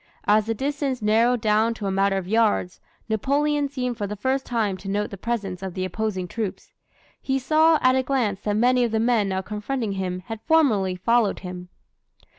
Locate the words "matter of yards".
1.91-2.81